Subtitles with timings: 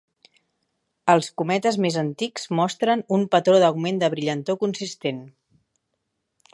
[1.13, 5.23] Els cometes més antics mostren un patró d'augment de brillantor consistent.